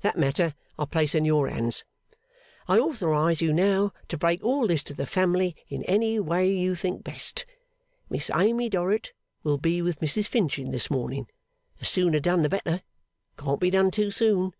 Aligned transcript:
That 0.00 0.16
matter 0.16 0.54
I 0.78 0.86
place 0.86 1.14
in 1.14 1.26
your 1.26 1.46
hands. 1.46 1.84
I 2.66 2.78
authorize 2.78 3.42
you 3.42 3.52
now 3.52 3.92
to 4.08 4.16
break 4.16 4.42
all 4.42 4.66
this 4.66 4.82
to 4.84 4.94
the 4.94 5.04
family 5.04 5.54
in 5.68 5.82
any 5.84 6.18
way 6.18 6.50
you 6.56 6.74
think 6.74 7.04
best. 7.04 7.44
Miss 8.08 8.30
Amy 8.34 8.70
Dorrit 8.70 9.12
will 9.42 9.58
be 9.58 9.82
with 9.82 10.00
Mrs 10.00 10.26
Finching 10.26 10.70
this 10.70 10.90
morning. 10.90 11.26
The 11.80 11.84
sooner 11.84 12.18
done 12.20 12.40
the 12.40 12.48
better. 12.48 12.80
Can't 13.36 13.60
be 13.60 13.68
done 13.68 13.90
too 13.90 14.10
soon. 14.10 14.52